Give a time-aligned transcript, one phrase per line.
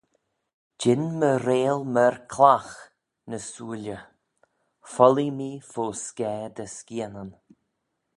[0.79, 2.73] Jean m'y reayll myr clagh
[3.29, 4.01] ny sooilley:
[4.93, 7.31] follee mee fo scaa dty skianyn.